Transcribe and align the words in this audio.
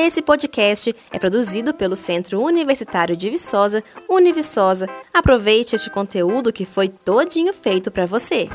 Esse 0.00 0.22
podcast 0.22 0.94
é 1.10 1.18
produzido 1.18 1.74
pelo 1.74 1.96
Centro 1.96 2.40
Universitário 2.40 3.16
de 3.16 3.28
Viçosa, 3.28 3.82
Univiçosa. 4.08 4.88
Aproveite 5.12 5.74
este 5.74 5.90
conteúdo 5.90 6.52
que 6.52 6.64
foi 6.64 6.88
todinho 6.88 7.52
feito 7.52 7.90
para 7.90 8.06
você. 8.06 8.48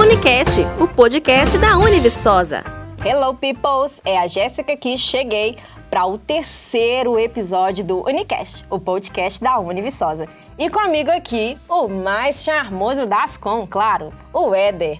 Unicast, 0.00 0.62
o 0.80 0.88
podcast 0.88 1.58
da 1.58 1.76
Univiçosa. 1.76 2.64
Hello, 3.04 3.34
peoples! 3.34 4.00
É 4.02 4.16
a 4.18 4.26
Jéssica 4.26 4.72
aqui, 4.72 4.96
cheguei 4.96 5.58
para 5.90 6.06
o 6.06 6.16
terceiro 6.16 7.18
episódio 7.18 7.84
do 7.84 8.02
Unicast, 8.02 8.64
o 8.70 8.80
podcast 8.80 9.42
da 9.42 9.58
Univiçosa. 9.58 10.26
E 10.58 10.70
comigo 10.70 11.10
aqui, 11.10 11.58
o 11.68 11.86
mais 11.86 12.42
charmoso 12.42 13.04
das 13.04 13.36
com, 13.36 13.66
claro, 13.66 14.10
o 14.32 14.54
Éder. 14.54 14.98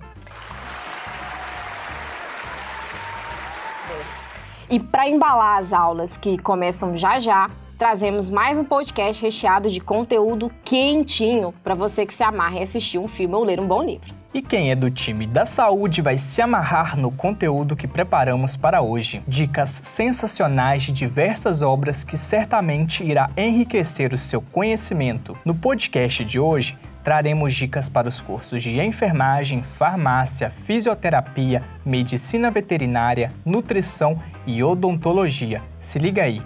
E 4.69 4.81
para 4.81 5.09
embalar 5.09 5.59
as 5.59 5.73
aulas 5.73 6.17
que 6.17 6.37
começam 6.39 6.97
já 6.97 7.21
já, 7.21 7.49
trazemos 7.79 8.29
mais 8.29 8.59
um 8.59 8.65
podcast 8.65 9.23
recheado 9.23 9.71
de 9.71 9.79
conteúdo 9.79 10.51
quentinho 10.65 11.55
para 11.63 11.77
você 11.77 12.05
que 12.05 12.13
se 12.13 12.25
amarra 12.25 12.57
em 12.57 12.63
assistir 12.65 12.99
um 12.99 13.07
filme 13.07 13.35
ou 13.37 13.45
ler 13.45 13.61
um 13.61 13.67
bom 13.67 13.81
livro. 13.81 14.13
E 14.35 14.43
quem 14.43 14.71
é 14.71 14.75
do 14.75 14.91
time 14.91 15.25
da 15.25 15.47
saúde 15.47 16.03
vai 16.03 16.19
se 16.19 16.43
amarrar 16.43 16.99
no 16.99 17.13
conteúdo 17.13 17.77
que 17.77 17.87
preparamos 17.87 18.57
para 18.57 18.83
hoje. 18.83 19.23
Dicas 19.27 19.81
sensacionais 19.85 20.83
de 20.83 20.93
diversas 20.93 21.63
obras 21.63 22.03
que 22.03 22.19
certamente 22.19 23.05
irá 23.05 23.31
enriquecer 23.37 24.13
o 24.13 24.19
seu 24.19 24.43
conhecimento. 24.43 25.39
No 25.45 25.55
podcast 25.55 26.25
de 26.25 26.41
hoje, 26.41 26.77
traremos 27.07 27.55
dicas 27.55 27.89
para 27.89 28.09
os 28.09 28.21
cursos 28.21 28.61
de 28.61 28.81
enfermagem, 28.81 29.63
farmácia, 29.79 30.51
fisioterapia, 30.51 31.63
medicina 31.85 32.51
veterinária, 32.51 33.33
nutrição 33.45 34.21
e 34.45 34.61
odontologia. 34.61 35.63
Se 35.79 36.01
liga 36.01 36.25
aí! 36.25 36.43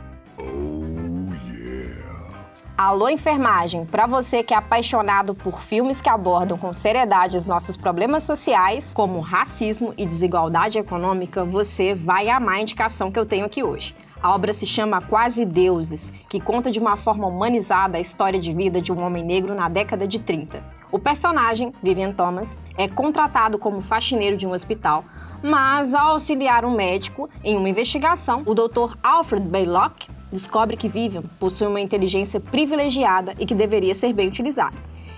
Alô 2.76 3.08
Enfermagem, 3.08 3.86
para 3.86 4.06
você 4.06 4.42
que 4.42 4.52
é 4.52 4.56
apaixonado 4.58 5.34
por 5.34 5.62
filmes 5.62 6.02
que 6.02 6.10
abordam 6.10 6.58
com 6.58 6.74
seriedade 6.74 7.38
os 7.38 7.46
nossos 7.46 7.74
problemas 7.74 8.24
sociais, 8.24 8.92
como 8.92 9.20
racismo 9.20 9.94
e 9.96 10.04
desigualdade 10.04 10.78
econômica, 10.78 11.42
você 11.42 11.94
vai 11.94 12.28
amar 12.28 12.56
a 12.56 12.60
indicação 12.60 13.10
que 13.10 13.18
eu 13.18 13.24
tenho 13.24 13.46
aqui 13.46 13.62
hoje. 13.62 13.94
A 14.22 14.34
obra 14.34 14.52
se 14.52 14.66
chama 14.66 15.00
Quase 15.00 15.46
Deuses, 15.46 16.12
que 16.28 16.38
conta 16.38 16.70
de 16.70 16.78
uma 16.78 16.94
forma 16.94 17.26
humanizada 17.26 17.96
a 17.96 18.00
história 18.00 18.38
de 18.38 18.52
vida 18.52 18.78
de 18.78 18.92
um 18.92 19.02
homem 19.02 19.24
negro 19.24 19.54
na 19.54 19.66
década 19.66 20.06
de 20.06 20.18
30. 20.18 20.62
O 20.92 20.98
personagem, 20.98 21.72
Vivian 21.82 22.12
Thomas, 22.12 22.58
é 22.76 22.86
contratado 22.86 23.58
como 23.58 23.80
faxineiro 23.80 24.36
de 24.36 24.46
um 24.46 24.52
hospital, 24.52 25.06
mas 25.42 25.94
ao 25.94 26.08
auxiliar 26.08 26.66
um 26.66 26.76
médico 26.76 27.30
em 27.42 27.56
uma 27.56 27.70
investigação, 27.70 28.42
o 28.44 28.54
Dr. 28.54 28.94
Alfred 29.02 29.48
Baylock 29.48 30.06
descobre 30.30 30.76
que 30.76 30.88
Vivian 30.88 31.22
possui 31.38 31.66
uma 31.66 31.80
inteligência 31.80 32.38
privilegiada 32.38 33.34
e 33.38 33.46
que 33.46 33.54
deveria 33.54 33.94
ser 33.94 34.12
bem 34.12 34.28
utilizada. 34.28 34.76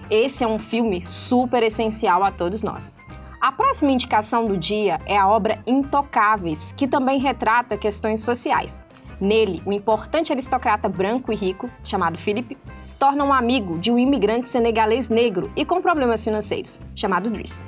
Esse 0.08 0.44
é 0.44 0.46
um 0.46 0.60
filme 0.60 1.04
super 1.06 1.64
essencial 1.64 2.22
a 2.22 2.30
todos 2.30 2.62
nós. 2.62 2.94
A 3.40 3.50
próxima 3.50 3.90
indicação 3.90 4.46
do 4.46 4.56
dia 4.56 5.00
é 5.04 5.18
a 5.18 5.26
obra 5.26 5.60
Intocáveis, 5.66 6.72
que 6.76 6.86
também 6.86 7.18
retrata 7.18 7.76
questões 7.76 8.20
sociais. 8.20 8.80
Nele, 9.22 9.62
o 9.64 9.72
importante 9.72 10.32
aristocrata 10.32 10.88
branco 10.88 11.32
e 11.32 11.36
rico, 11.36 11.70
chamado 11.84 12.18
Philip, 12.18 12.58
se 12.84 12.96
torna 12.96 13.22
um 13.22 13.32
amigo 13.32 13.78
de 13.78 13.88
um 13.88 13.96
imigrante 13.96 14.48
senegalês 14.48 15.08
negro 15.08 15.48
e 15.54 15.64
com 15.64 15.80
problemas 15.80 16.24
financeiros, 16.24 16.80
chamado 16.96 17.30
Driss. 17.30 17.64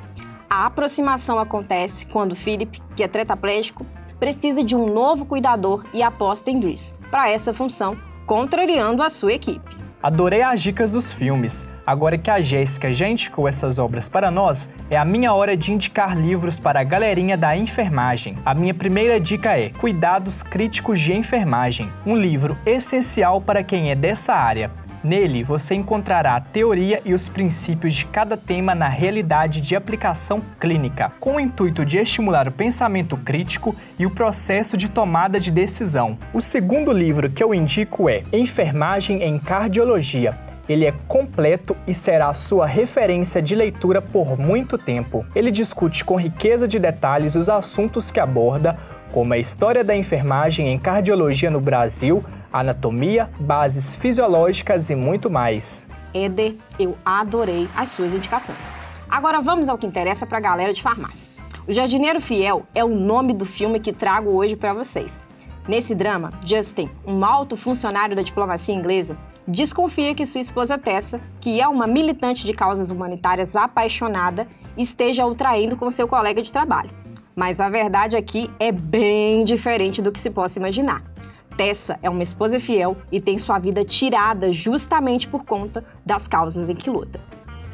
A 0.51 0.67
aproximação 0.67 1.39
acontece 1.39 2.07
quando 2.07 2.35
Philip, 2.35 2.83
que 2.97 3.05
é 3.05 3.07
tetraplégico, 3.07 3.87
precisa 4.19 4.65
de 4.65 4.75
um 4.75 4.93
novo 4.93 5.25
cuidador 5.25 5.87
e 5.95 6.03
aposta 6.03 6.51
em 6.51 6.59
Driss 6.59 6.93
para 7.09 7.31
essa 7.31 7.55
função, 7.55 7.97
contrariando 8.27 9.01
a 9.01 9.09
sua 9.09 9.35
equipe. 9.35 9.84
Adorei 10.05 10.43
as 10.43 10.61
dicas 10.61 10.93
dos 10.93 11.15
filmes. 11.15 11.67
Agora 11.87 12.19
que 12.19 12.31
a 12.31 12.39
Jéssica 12.39 12.93
já 12.93 13.09
indicou 13.09 13.49
essas 13.49 13.79
obras 13.79 14.07
para 14.07 14.31
nós, 14.31 14.69
é 14.91 14.99
a 14.99 15.05
minha 15.05 15.33
hora 15.33 15.57
de 15.57 15.73
indicar 15.73 16.15
livros 16.15 16.61
para 16.61 16.79
a 16.79 16.85
galerinha 16.85 17.39
da 17.39 17.57
enfermagem. 17.57 18.37
A 18.45 18.53
minha 18.53 18.75
primeira 18.75 19.19
dica 19.19 19.59
é 19.59 19.71
Cuidados 19.71 20.43
Críticos 20.43 21.01
de 21.01 21.15
Enfermagem, 21.15 21.91
um 22.05 22.15
livro 22.15 22.55
essencial 22.67 23.41
para 23.41 23.65
quem 23.65 23.91
é 23.91 23.95
dessa 23.95 24.35
área. 24.35 24.71
Nele, 25.05 25.45
você 25.45 25.75
encontrará 25.75 26.35
a 26.35 26.41
teoria 26.41 27.03
e 27.05 27.13
os 27.13 27.29
princípios 27.29 27.93
de 27.93 28.07
cada 28.07 28.39
tema 28.39 28.75
na 28.75 28.89
realidade 28.89 29.61
de 29.61 29.77
aplicação 29.77 30.43
clínica, 30.59 31.13
com 31.21 31.37
o 31.37 31.41
intuito 31.41 31.85
de 31.85 31.99
estimular 31.99 32.49
o 32.49 32.53
pensamento 32.53 33.15
crítico 33.19 33.77
e 33.99 34.07
o 34.07 34.11
processo 34.11 34.79
de 34.79 34.91
tomada 34.91 35.39
de 35.39 35.51
decisão. 35.51 36.19
O 36.33 36.41
segundo 36.41 36.91
livro 36.91 37.31
que 37.31 37.45
eu 37.45 37.53
indico 37.53 38.09
é 38.09 38.23
Enfermagem 38.33 39.23
em 39.23 39.39
Cardiologia 39.39 40.39
ele 40.69 40.87
é 40.87 40.93
completo 41.07 41.77
e 41.87 41.93
será 41.93 42.33
sua 42.33 42.67
referência 42.67 43.43
de 43.43 43.55
leitura 43.55 44.01
por 44.01 44.39
muito 44.39 44.79
tempo. 44.79 45.25
Ele 45.35 45.51
discute 45.51 46.05
com 46.05 46.17
riqueza 46.17 46.67
de 46.67 46.79
detalhes 46.79 47.35
os 47.35 47.49
assuntos 47.49 48.11
que 48.11 48.19
aborda, 48.19 48.77
como 49.15 49.33
a 49.33 49.39
história 49.39 49.85
da 49.85 49.95
enfermagem 49.95 50.67
em 50.71 50.77
cardiologia 50.77 51.49
no 51.49 51.61
Brasil, 51.61 52.25
anatomia, 52.53 53.31
bases 53.39 53.95
fisiológicas 53.95 54.91
e 54.91 54.97
muito 54.97 55.31
mais. 55.31 55.89
Eder, 56.13 56.57
eu 56.81 56.99
adorei 57.05 57.69
as 57.77 57.91
suas 57.91 58.13
indicações. 58.13 58.73
Agora 59.09 59.41
vamos 59.41 59.69
ao 59.69 59.79
que 59.79 59.87
interessa 59.87 60.27
para 60.27 60.39
a 60.39 60.41
galera 60.41 60.75
de 60.75 60.83
farmácia. 60.83 61.31
O 61.65 61.73
Jardineiro 61.73 62.21
Fiel 62.21 62.67
é 62.75 62.85
o 62.85 62.89
nome 62.89 63.33
do 63.35 63.47
filme 63.47 63.79
que 63.79 63.93
trago 63.93 64.31
hoje 64.31 64.57
para 64.57 64.75
vocês. 64.75 65.23
Nesse 65.69 65.95
drama, 65.95 66.33
Justin, 66.45 66.91
um 67.07 67.25
alto 67.25 67.57
funcionário 67.57 68.17
da 68.17 68.23
diplomacia 68.23 68.75
inglesa, 68.75 69.17
desconfia 69.47 70.13
que 70.13 70.27
sua 70.27 70.41
esposa 70.41 70.77
Tessa, 70.77 71.21
que 71.41 71.61
é 71.61 71.69
uma 71.69 71.87
militante 71.87 72.45
de 72.45 72.53
causas 72.53 72.91
humanitárias 72.91 73.55
apaixonada, 73.55 74.49
esteja 74.77 75.25
o 75.25 75.37
traindo 75.37 75.77
com 75.77 75.89
seu 75.89 76.09
colega 76.09 76.43
de 76.43 76.51
trabalho. 76.51 77.04
Mas 77.35 77.61
a 77.61 77.69
verdade 77.69 78.17
aqui 78.17 78.51
é 78.61 78.71
bem 78.71 79.45
diferente 79.45 80.01
do 80.01 80.13
que 80.13 80.21
se 80.21 80.31
possa 80.31 80.59
imaginar. 80.59 81.03
Tessa 81.57 81.99
é 82.03 82.11
uma 82.11 82.23
esposa 82.23 82.59
fiel 82.59 82.97
e 83.11 83.21
tem 83.21 83.39
sua 83.39 83.59
vida 83.59 83.85
tirada 83.85 84.53
justamente 84.53 85.29
por 85.29 85.45
conta 85.45 85.85
das 86.05 86.27
causas 86.27 86.69
em 86.69 86.75
que 86.75 86.91
luta. 86.91 87.21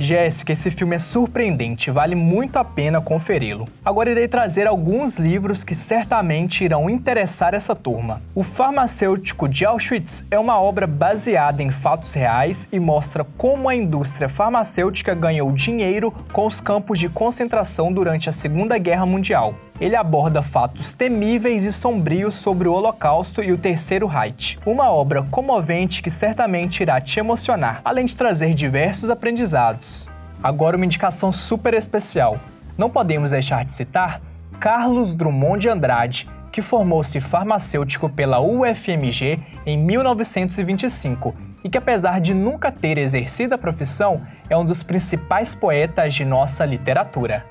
Jéssica, 0.02 0.52
esse 0.52 0.70
filme 0.70 0.96
é 0.96 0.98
surpreendente, 0.98 1.90
vale 1.90 2.14
muito 2.14 2.56
a 2.56 2.64
pena 2.64 3.02
conferi-lo. 3.02 3.68
Agora 3.84 4.10
irei 4.10 4.26
trazer 4.26 4.66
alguns 4.66 5.18
livros 5.18 5.62
que 5.62 5.74
certamente 5.74 6.64
irão 6.64 6.88
interessar 6.88 7.52
essa 7.52 7.76
turma. 7.76 8.22
O 8.34 8.42
Farmacêutico 8.42 9.46
de 9.46 9.66
Auschwitz 9.66 10.24
é 10.30 10.38
uma 10.38 10.58
obra 10.58 10.86
baseada 10.86 11.62
em 11.62 11.70
fatos 11.70 12.14
reais 12.14 12.66
e 12.72 12.80
mostra 12.80 13.26
como 13.36 13.68
a 13.68 13.74
indústria 13.74 14.26
farmacêutica 14.26 15.14
ganhou 15.14 15.52
dinheiro 15.52 16.10
com 16.32 16.46
os 16.46 16.62
campos 16.62 16.98
de 16.98 17.10
concentração 17.10 17.92
durante 17.92 18.26
a 18.26 18.32
Segunda 18.32 18.78
Guerra 18.78 19.04
Mundial 19.04 19.54
ele 19.80 19.96
aborda 19.96 20.42
fatos 20.42 20.92
temíveis 20.92 21.64
e 21.64 21.72
sombrios 21.72 22.36
sobre 22.36 22.68
o 22.68 22.74
Holocausto 22.74 23.42
e 23.42 23.50
o 23.50 23.56
Terceiro 23.56 24.06
Reich. 24.06 24.58
Uma 24.66 24.90
obra 24.90 25.22
comovente 25.22 26.02
que 26.02 26.10
certamente 26.10 26.82
irá 26.82 27.00
te 27.00 27.18
emocionar, 27.18 27.80
além 27.82 28.04
de 28.04 28.14
trazer 28.14 28.52
diversos 28.52 29.08
aprendizados. 29.08 30.08
Agora, 30.42 30.76
uma 30.76 30.84
indicação 30.84 31.32
super 31.32 31.72
especial. 31.72 32.38
Não 32.76 32.90
podemos 32.90 33.30
deixar 33.30 33.64
de 33.64 33.72
citar 33.72 34.20
Carlos 34.58 35.14
Drummond 35.14 35.60
de 35.60 35.68
Andrade, 35.70 36.28
que 36.52 36.60
formou-se 36.60 37.20
farmacêutico 37.20 38.08
pela 38.08 38.40
UFMG 38.40 39.38
em 39.64 39.78
1925 39.78 41.34
e 41.64 41.70
que, 41.70 41.78
apesar 41.78 42.20
de 42.20 42.34
nunca 42.34 42.70
ter 42.72 42.98
exercido 42.98 43.54
a 43.54 43.58
profissão, 43.58 44.22
é 44.48 44.56
um 44.56 44.64
dos 44.64 44.82
principais 44.82 45.54
poetas 45.54 46.14
de 46.14 46.24
nossa 46.24 46.64
literatura. 46.64 47.44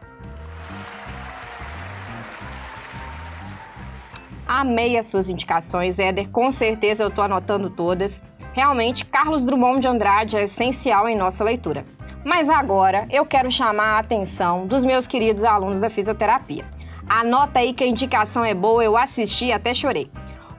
Amei 4.50 4.98
as 4.98 5.06
suas 5.06 5.30
indicações, 5.30 6.00
Éder. 6.00 6.28
Com 6.30 6.50
certeza 6.50 7.04
eu 7.04 7.10
estou 7.10 7.24
anotando 7.24 7.70
todas. 7.70 8.24
Realmente, 8.52 9.06
Carlos 9.06 9.46
Drummond 9.46 9.80
de 9.80 9.88
Andrade 9.88 10.38
é 10.38 10.46
essencial 10.46 11.08
em 11.08 11.16
nossa 11.16 11.44
leitura. 11.44 11.86
Mas 12.26 12.50
agora 12.50 13.08
eu 13.12 13.28
quero 13.28 13.52
chamar 13.52 13.98
a 13.98 14.00
atenção 14.00 14.66
dos 14.66 14.84
meus 14.84 15.06
queridos 15.06 15.44
alunos 15.44 15.80
da 15.80 15.88
fisioterapia. 15.88 16.66
Anota 17.08 17.60
aí 17.60 17.74
que 17.74 17.84
a 17.84 17.88
indicação 17.88 18.44
é 18.44 18.56
boa, 18.56 18.84
eu 18.84 18.98
assisti 18.98 19.46
e 19.46 19.54
até 19.54 19.72
chorei. 19.72 20.10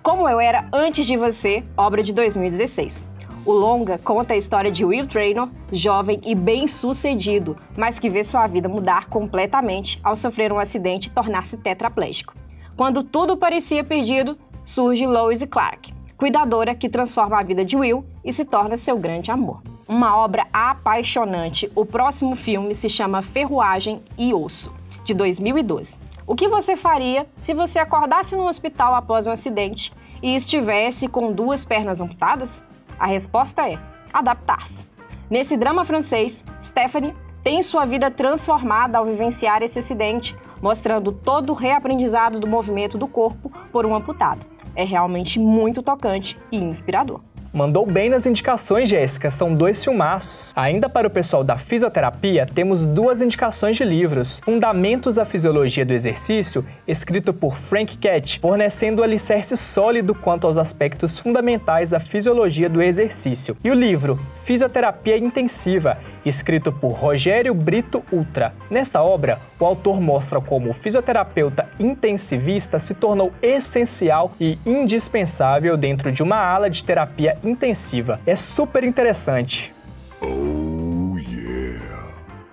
Como 0.04 0.28
eu 0.28 0.38
era 0.38 0.68
antes 0.72 1.04
de 1.04 1.16
você, 1.16 1.64
obra 1.76 2.00
de 2.00 2.12
2016. 2.12 3.04
O 3.44 3.50
longa 3.50 3.98
conta 3.98 4.34
a 4.34 4.36
história 4.36 4.70
de 4.70 4.84
Will 4.84 5.08
Traynor, 5.08 5.48
jovem 5.72 6.20
e 6.24 6.36
bem-sucedido, 6.36 7.56
mas 7.76 7.98
que 7.98 8.08
vê 8.08 8.22
sua 8.22 8.46
vida 8.46 8.68
mudar 8.68 9.08
completamente 9.08 9.98
ao 10.04 10.14
sofrer 10.14 10.52
um 10.52 10.60
acidente 10.60 11.08
e 11.08 11.10
tornar-se 11.10 11.56
tetraplégico. 11.56 12.34
Quando 12.80 13.04
tudo 13.04 13.36
parecia 13.36 13.84
perdido, 13.84 14.38
surge 14.62 15.06
Lois 15.06 15.44
Clark, 15.44 15.92
cuidadora 16.16 16.74
que 16.74 16.88
transforma 16.88 17.38
a 17.38 17.42
vida 17.42 17.62
de 17.62 17.76
Will 17.76 18.06
e 18.24 18.32
se 18.32 18.42
torna 18.42 18.78
seu 18.78 18.96
grande 18.96 19.30
amor. 19.30 19.60
Uma 19.86 20.16
obra 20.16 20.46
apaixonante, 20.50 21.70
o 21.74 21.84
próximo 21.84 22.34
filme 22.34 22.74
se 22.74 22.88
chama 22.88 23.20
Ferruagem 23.20 24.02
e 24.16 24.32
Osso, 24.32 24.74
de 25.04 25.12
2012. 25.12 25.98
O 26.26 26.34
que 26.34 26.48
você 26.48 26.74
faria 26.74 27.26
se 27.36 27.52
você 27.52 27.78
acordasse 27.78 28.34
no 28.34 28.48
hospital 28.48 28.94
após 28.94 29.26
um 29.26 29.32
acidente 29.32 29.92
e 30.22 30.34
estivesse 30.34 31.06
com 31.06 31.30
duas 31.34 31.66
pernas 31.66 32.00
amputadas? 32.00 32.64
A 32.98 33.04
resposta 33.04 33.68
é 33.68 33.78
adaptar-se. 34.10 34.86
Nesse 35.28 35.54
drama 35.54 35.84
francês, 35.84 36.46
Stephanie 36.62 37.12
tem 37.44 37.62
sua 37.62 37.84
vida 37.84 38.10
transformada 38.10 38.96
ao 38.96 39.04
vivenciar 39.04 39.62
esse 39.62 39.78
acidente, 39.78 40.34
mostrando 40.60 41.12
todo 41.12 41.50
o 41.50 41.54
reaprendizado 41.54 42.38
do 42.38 42.46
movimento 42.46 42.98
do 42.98 43.06
corpo 43.06 43.50
por 43.72 43.86
um 43.86 43.94
amputado. 43.94 44.44
É 44.74 44.84
realmente 44.84 45.38
muito 45.38 45.82
tocante 45.82 46.38
e 46.50 46.58
inspirador. 46.58 47.20
Mandou 47.52 47.84
bem 47.84 48.08
nas 48.08 48.26
indicações, 48.26 48.88
Jéssica. 48.88 49.28
São 49.28 49.52
dois 49.52 49.82
filmaços. 49.82 50.52
Ainda 50.54 50.88
para 50.88 51.08
o 51.08 51.10
pessoal 51.10 51.42
da 51.42 51.56
fisioterapia, 51.56 52.46
temos 52.46 52.86
duas 52.86 53.20
indicações 53.20 53.76
de 53.76 53.82
livros. 53.82 54.40
Fundamentos 54.44 55.16
da 55.16 55.24
Fisiologia 55.24 55.84
do 55.84 55.92
Exercício, 55.92 56.64
escrito 56.86 57.34
por 57.34 57.56
Frank 57.56 57.98
Ketch, 57.98 58.38
fornecendo 58.38 59.02
um 59.02 59.04
alicerce 59.04 59.56
sólido 59.56 60.14
quanto 60.14 60.46
aos 60.46 60.56
aspectos 60.56 61.18
fundamentais 61.18 61.90
da 61.90 61.98
fisiologia 61.98 62.68
do 62.68 62.80
exercício. 62.80 63.56
E 63.64 63.70
o 63.70 63.74
livro 63.74 64.20
Fisioterapia 64.44 65.18
Intensiva, 65.18 65.98
escrito 66.24 66.72
por 66.72 66.92
Rogério 66.92 67.54
Brito 67.54 68.04
Ultra. 68.12 68.54
Nesta 68.70 69.02
obra, 69.02 69.40
o 69.58 69.64
autor 69.64 70.00
mostra 70.00 70.40
como 70.40 70.70
o 70.70 70.74
fisioterapeuta 70.74 71.68
intensivista 71.78 72.78
se 72.78 72.94
tornou 72.94 73.32
essencial 73.42 74.32
e 74.40 74.58
indispensável 74.66 75.76
dentro 75.76 76.12
de 76.12 76.22
uma 76.22 76.36
ala 76.36 76.68
de 76.68 76.84
terapia 76.84 77.38
intensiva. 77.42 78.20
É 78.26 78.36
super 78.36 78.84
interessante. 78.84 79.74
Oh, 80.20 81.18
yeah. 81.18 81.80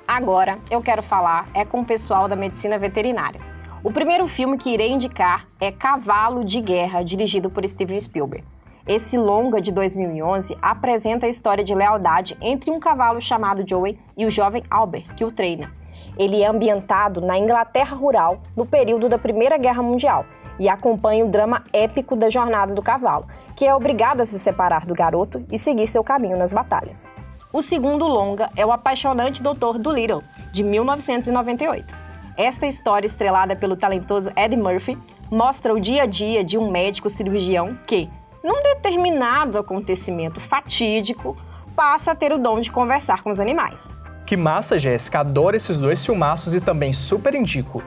Agora 0.08 0.60
eu 0.70 0.82
quero 0.82 1.04
falar 1.04 1.50
é 1.54 1.66
com 1.66 1.82
o 1.82 1.86
pessoal 1.86 2.28
da 2.28 2.36
medicina 2.36 2.78
veterinária. 2.78 3.42
O 3.84 3.92
primeiro 3.92 4.28
filme 4.28 4.58
que 4.58 4.72
irei 4.72 4.92
indicar 4.92 5.48
é 5.60 5.72
Cavalo 5.72 6.44
de 6.44 6.60
Guerra, 6.60 7.04
dirigido 7.04 7.50
por 7.50 7.66
Steven 7.68 8.00
Spielberg. 8.00 8.44
Esse 8.88 9.18
longa 9.18 9.60
de 9.60 9.70
2011 9.70 10.58
apresenta 10.62 11.26
a 11.26 11.30
história 11.30 11.62
de 11.62 11.76
lealdade 11.76 12.38
entre 12.40 12.72
um 12.72 12.80
cavalo 12.80 13.22
chamado 13.22 13.68
Joey 13.68 14.00
e 14.16 14.26
o 14.26 14.32
jovem 14.32 14.64
Albert, 14.70 15.14
que 15.14 15.26
o 15.26 15.32
treina. 15.32 15.70
Ele 16.18 16.42
é 16.42 16.48
ambientado 16.48 17.20
na 17.20 17.38
Inglaterra 17.38 17.98
rural 17.98 18.40
no 18.56 18.66
período 18.66 19.10
da 19.10 19.18
Primeira 19.18 19.58
Guerra 19.58 19.84
Mundial 19.84 20.26
e 20.58 20.70
acompanha 20.70 21.26
o 21.26 21.30
drama 21.30 21.66
épico 21.74 22.16
da 22.16 22.30
jornada 22.30 22.74
do 22.74 22.82
cavalo, 22.82 23.28
que 23.58 23.66
é 23.66 23.76
obrigado 23.76 24.22
a 24.22 24.26
se 24.26 24.40
separar 24.40 24.86
do 24.86 24.94
garoto 24.94 25.46
e 25.52 25.58
seguir 25.58 25.86
seu 25.86 26.04
caminho 26.04 26.38
nas 26.38 26.54
batalhas. 26.54 27.12
O 27.52 27.62
segundo 27.62 28.08
longa 28.08 28.50
é 28.56 28.66
O 28.66 28.72
Apaixonante 28.72 29.44
Doutor 29.44 29.78
Dolittle, 29.78 30.24
de 30.54 30.64
1998. 30.64 31.94
Esta 32.38 32.66
história, 32.66 33.06
estrelada 33.06 33.54
pelo 33.54 33.76
talentoso 33.76 34.32
Ed 34.36 34.56
Murphy, 34.56 34.98
mostra 35.30 35.74
o 35.74 35.80
dia 35.80 36.04
a 36.04 36.06
dia 36.06 36.42
de 36.42 36.58
um 36.58 36.72
médico 36.72 37.10
cirurgião 37.10 37.78
que, 37.86 38.10
num 38.48 38.64
determinado 38.64 39.58
acontecimento 39.58 40.40
fatídico, 40.40 41.36
passa 41.76 42.14
a 42.14 42.16
ter 42.16 42.32
o 42.32 42.38
dom 42.38 42.62
de 42.62 42.72
conversar 42.72 43.22
com 43.22 43.30
os 43.30 43.42
animais. 43.42 43.92
Que 44.26 44.38
massa, 44.38 44.80
Jéssica! 44.80 45.20
Adoro 45.20 45.58
esses 45.58 45.80
dois 45.80 46.06
filmaços 46.06 46.56
e 46.56 46.62
também 46.62 46.94
super 46.94 47.36
indico. 47.36 47.84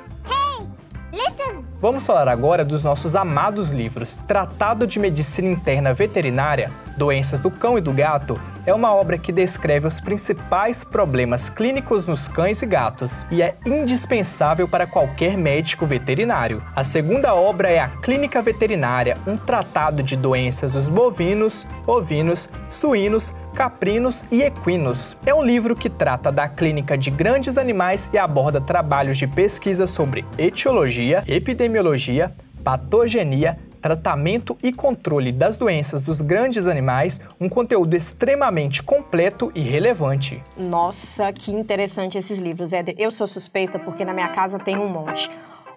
Vamos 1.80 2.04
falar 2.04 2.28
agora 2.28 2.62
dos 2.62 2.84
nossos 2.84 3.16
amados 3.16 3.70
livros. 3.70 4.16
Tratado 4.28 4.86
de 4.86 4.98
Medicina 4.98 5.48
Interna 5.48 5.94
Veterinária, 5.94 6.70
Doenças 7.00 7.41
do 7.41 7.50
Cão 7.50 7.79
e 7.79 7.81
do 7.81 7.94
Gato, 7.94 8.38
é 8.67 8.75
uma 8.75 8.94
obra 8.94 9.17
que 9.17 9.32
descreve 9.32 9.87
os 9.87 9.99
principais 10.02 10.85
problemas 10.85 11.49
clínicos 11.49 12.05
nos 12.05 12.29
cães 12.29 12.61
e 12.61 12.67
gatos 12.67 13.25
e 13.31 13.41
é 13.41 13.56
indispensável 13.64 14.69
para 14.69 14.87
qualquer 14.87 15.35
médico 15.35 15.87
veterinário. 15.87 16.62
A 16.76 16.85
segunda 16.85 17.35
obra 17.35 17.70
é 17.70 17.79
a 17.79 17.88
Clínica 17.88 18.43
Veterinária, 18.43 19.17
um 19.26 19.35
tratado 19.35 20.02
de 20.02 20.14
doenças 20.14 20.75
dos 20.75 20.91
bovinos, 20.91 21.67
ovinos, 21.87 22.50
suínos, 22.69 23.35
caprinos 23.55 24.23
e 24.31 24.43
equinos. 24.43 25.17
É 25.25 25.35
um 25.35 25.43
livro 25.43 25.75
que 25.75 25.88
trata 25.88 26.31
da 26.31 26.50
clínica 26.50 26.99
de 26.99 27.11
grandes 27.11 27.56
animais 27.56 28.11
e 28.12 28.19
aborda 28.19 28.61
trabalhos 28.61 29.17
de 29.17 29.26
pesquisa 29.26 29.87
sobre 29.87 30.23
etiologia, 30.37 31.25
epidemiologia, 31.26 32.35
patogenia, 32.62 33.56
tratamento 33.81 34.56
e 34.62 34.73
controle 34.73 35.32
das 35.32 35.56
doenças 35.56 36.03
dos 36.03 36.21
grandes 36.21 36.67
animais, 36.67 37.21
um 37.41 37.49
conteúdo 37.49 37.97
extremamente 37.97 38.82
completo 38.82 39.50
e 39.55 39.61
relevante. 39.61 40.43
Nossa, 40.56 41.32
que 41.32 41.50
interessante 41.50 42.19
esses 42.19 42.38
livros, 42.38 42.73
Éder. 42.73 42.94
Eu 42.99 43.11
sou 43.11 43.27
suspeita 43.27 43.79
porque 43.79 44.05
na 44.05 44.12
minha 44.12 44.29
casa 44.29 44.59
tem 44.59 44.79
um 44.79 44.88
monte. 44.88 45.31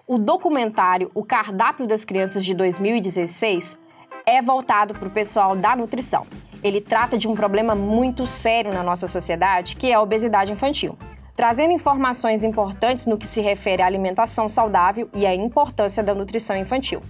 O 0.06 0.18
documentário 0.18 1.10
O 1.14 1.24
Cardápio 1.24 1.86
das 1.86 2.04
Crianças 2.04 2.44
de 2.44 2.54
2016 2.54 3.78
é 4.26 4.40
voltado 4.42 4.94
para 4.94 5.08
o 5.08 5.10
pessoal 5.10 5.56
da 5.56 5.74
nutrição. 5.76 6.26
Ele 6.62 6.80
trata 6.80 7.18
de 7.18 7.28
um 7.28 7.34
problema 7.34 7.74
muito 7.74 8.26
sério 8.26 8.72
na 8.72 8.82
nossa 8.82 9.06
sociedade, 9.06 9.76
que 9.76 9.90
é 9.90 9.94
a 9.94 10.00
obesidade 10.00 10.52
infantil, 10.52 10.96
trazendo 11.36 11.72
informações 11.72 12.44
importantes 12.44 13.06
no 13.06 13.18
que 13.18 13.26
se 13.26 13.40
refere 13.40 13.82
à 13.82 13.86
alimentação 13.86 14.48
saudável 14.48 15.08
e 15.14 15.26
à 15.26 15.34
importância 15.34 16.02
da 16.02 16.14
nutrição 16.14 16.56
infantil. 16.56 17.02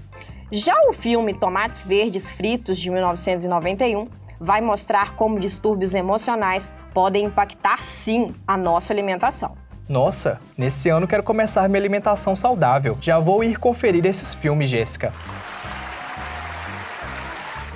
Já 0.56 0.76
o 0.88 0.92
filme 0.92 1.34
Tomates 1.34 1.82
Verdes 1.82 2.30
Fritos, 2.30 2.78
de 2.78 2.88
1991, 2.88 4.06
vai 4.38 4.60
mostrar 4.60 5.16
como 5.16 5.40
distúrbios 5.40 5.96
emocionais 5.96 6.70
podem 6.92 7.24
impactar 7.24 7.82
sim 7.82 8.32
a 8.46 8.56
nossa 8.56 8.92
alimentação. 8.92 9.56
Nossa, 9.88 10.40
nesse 10.56 10.88
ano 10.88 11.08
quero 11.08 11.24
começar 11.24 11.68
minha 11.68 11.80
alimentação 11.80 12.36
saudável. 12.36 12.96
Já 13.00 13.18
vou 13.18 13.42
ir 13.42 13.58
conferir 13.58 14.06
esses 14.06 14.32
filmes, 14.32 14.70
Jéssica. 14.70 15.12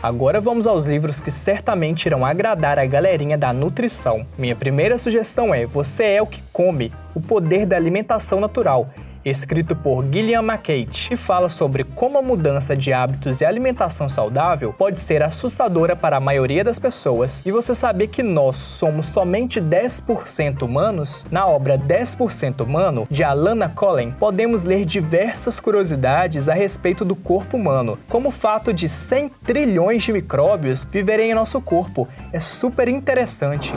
Agora 0.01 0.41
vamos 0.41 0.65
aos 0.65 0.87
livros 0.87 1.21
que 1.21 1.33
certamente 1.33 2.07
irão 2.07 2.25
agradar 2.25 2.79
a 2.79 2.87
galerinha 2.87 3.37
da 3.37 3.53
nutrição. 3.53 4.25
Minha 4.39 4.55
primeira 4.55 4.97
sugestão 4.99 5.53
é 5.53 5.67
Você 5.67 6.05
é 6.05 6.23
o 6.23 6.27
que 6.29 6.41
come, 6.53 6.93
o 7.13 7.21
poder 7.21 7.67
da 7.67 7.75
alimentação 7.75 8.39
natural, 8.39 8.89
escrito 9.25 9.75
por 9.75 10.05
Gillian 10.05 10.43
McKate, 10.43 11.09
que 11.09 11.17
fala 11.17 11.49
sobre 11.49 11.85
como 11.85 12.19
a 12.19 12.23
mudança 12.23 12.77
de 12.77 12.93
hábitos 12.93 13.41
e 13.41 13.45
alimentação 13.45 14.09
saudável 14.09 14.73
pode 14.73 15.01
ser 15.01 15.23
assustadora 15.23 15.97
para 15.97 16.17
a 16.17 16.21
maioria 16.21 16.63
das 16.63 16.79
pessoas. 16.79 17.43
E 17.45 17.51
você 17.51 17.75
sabia 17.75 18.07
que 18.07 18.23
nós 18.23 18.57
somos 18.57 19.09
somente 19.09 19.61
10% 19.61 20.63
humanos? 20.63 21.27
Na 21.31 21.47
obra 21.47 21.79
10% 21.79 22.61
Humano, 22.61 23.07
de 23.11 23.25
Alana 23.25 23.69
Collen, 23.69 24.13
podemos 24.13 24.65
ler 24.65 24.85
diversas 24.85 25.59
curiosidades 25.61 26.49
a 26.49 26.55
respeito 26.55 27.05
do 27.05 27.17
corpo 27.17 27.57
humano, 27.57 27.99
como 28.09 28.29
o 28.29 28.33
fato 28.33 28.73
de 28.73 28.89
100 28.89 29.31
trilhões 29.45 30.03
de 30.03 30.13
micróbios 30.13 30.85
viverem 30.85 31.31
em 31.31 31.35
nosso 31.35 31.61
corpo. 31.61 32.07
É 32.33 32.41
super 32.41 32.89
interessante. 32.89 33.73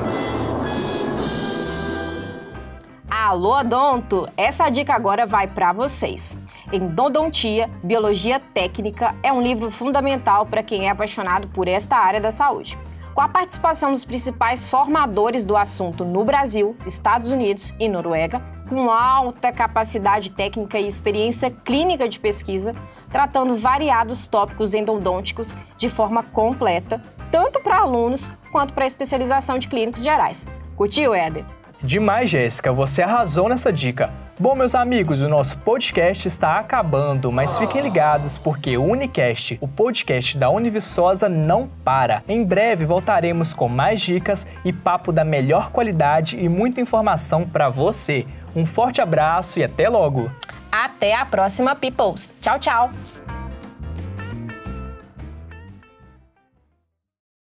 Alô, 3.31 3.57
Odonto! 3.57 4.27
Essa 4.35 4.67
dica 4.67 4.93
agora 4.93 5.25
vai 5.25 5.47
para 5.47 5.71
vocês. 5.71 6.37
Endodontia, 6.69 7.69
Biologia 7.81 8.41
Técnica 8.41 9.15
é 9.23 9.31
um 9.31 9.41
livro 9.41 9.71
fundamental 9.71 10.45
para 10.45 10.61
quem 10.61 10.87
é 10.87 10.89
apaixonado 10.89 11.47
por 11.47 11.65
esta 11.65 11.95
área 11.95 12.19
da 12.19 12.29
saúde. 12.33 12.77
Com 13.15 13.21
a 13.21 13.29
participação 13.29 13.93
dos 13.93 14.03
principais 14.03 14.67
formadores 14.67 15.45
do 15.45 15.55
assunto 15.55 16.03
no 16.03 16.25
Brasil, 16.25 16.75
Estados 16.85 17.31
Unidos 17.31 17.73
e 17.79 17.87
Noruega, 17.87 18.41
com 18.67 18.91
alta 18.91 19.49
capacidade 19.49 20.31
técnica 20.31 20.77
e 20.77 20.85
experiência 20.85 21.49
clínica 21.49 22.09
de 22.09 22.19
pesquisa, 22.19 22.73
tratando 23.09 23.55
variados 23.55 24.27
tópicos 24.27 24.73
endodônticos 24.73 25.55
de 25.77 25.87
forma 25.87 26.21
completa, 26.21 27.01
tanto 27.31 27.61
para 27.61 27.79
alunos 27.79 28.29
quanto 28.51 28.73
para 28.73 28.85
especialização 28.85 29.57
de 29.57 29.69
clínicos 29.69 30.03
gerais. 30.03 30.45
Curtiu, 30.75 31.13
Éder? 31.13 31.45
Demais, 31.83 32.29
Jéssica, 32.29 32.71
você 32.71 33.01
arrasou 33.01 33.49
nessa 33.49 33.73
dica. 33.73 34.11
Bom, 34.39 34.55
meus 34.55 34.75
amigos, 34.75 35.21
o 35.21 35.29
nosso 35.29 35.57
podcast 35.59 36.27
está 36.27 36.59
acabando, 36.59 37.31
mas 37.31 37.57
fiquem 37.57 37.81
ligados 37.81 38.37
porque 38.37 38.77
o 38.77 38.83
Unicast, 38.83 39.57
o 39.59 39.67
podcast 39.67 40.37
da 40.37 40.49
Univiçosa, 40.49 41.27
não 41.27 41.67
para. 41.83 42.23
Em 42.27 42.43
breve 42.43 42.85
voltaremos 42.85 43.53
com 43.53 43.67
mais 43.67 43.99
dicas 44.01 44.47
e 44.63 44.71
papo 44.71 45.11
da 45.11 45.23
melhor 45.23 45.71
qualidade 45.71 46.39
e 46.39 46.47
muita 46.47 46.81
informação 46.81 47.47
para 47.47 47.69
você. 47.69 48.25
Um 48.55 48.65
forte 48.65 49.01
abraço 49.01 49.59
e 49.59 49.63
até 49.63 49.89
logo! 49.89 50.31
Até 50.71 51.15
a 51.15 51.25
próxima, 51.25 51.75
Peoples! 51.75 52.33
Tchau, 52.41 52.59
tchau! 52.59 53.30